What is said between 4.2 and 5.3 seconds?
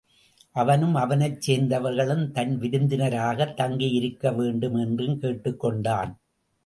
வேண்டும் என்றும்